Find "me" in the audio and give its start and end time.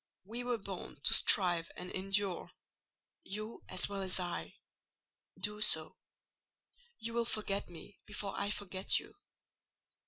7.69-7.99